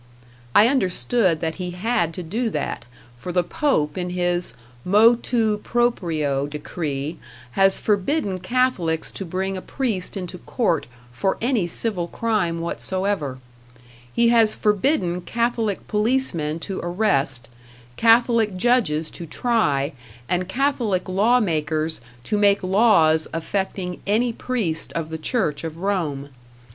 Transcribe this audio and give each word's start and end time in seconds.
I 0.55 0.67
understood 0.67 1.41
that 1.41 1.57
he 1.61 1.77
had 1.79 2.11
to 2.15 2.23
do 2.23 2.49
that; 2.49 2.85
for 3.19 3.31
the 3.31 3.43
Pope, 3.43 3.99
in 3.99 4.09
his 4.09 4.55
"Motu 4.83 5.59
Proprio" 5.59 6.47
decree, 6.47 7.19
has 7.51 7.77
forbidden 7.77 8.39
Catholics 8.39 9.11
to 9.11 9.23
bring 9.25 9.55
a 9.55 9.61
priest 9.61 10.17
into 10.17 10.39
court 10.39 10.87
for 11.11 11.37
any 11.39 11.67
civil 11.67 12.07
crime 12.07 12.61
whatsoever; 12.61 13.37
he 14.11 14.29
has 14.29 14.55
forbidden 14.55 15.21
Catholic 15.21 15.87
policemen 15.87 16.57
to 16.61 16.79
arrest, 16.81 17.47
Catholic 17.95 18.57
judges 18.57 19.11
to 19.11 19.27
try, 19.27 19.93
and 20.27 20.49
Catholic 20.49 21.07
law 21.07 21.39
makers 21.39 22.01
to 22.23 22.39
make 22.39 22.63
laws 22.63 23.27
affecting 23.33 24.01
any 24.07 24.33
priest 24.33 24.91
of 24.93 25.09
the 25.11 25.19
Church 25.19 25.63
of 25.63 25.77
Rome. 25.77 26.29